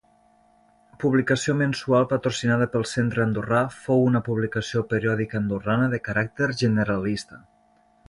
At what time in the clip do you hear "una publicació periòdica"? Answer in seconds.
4.09-5.41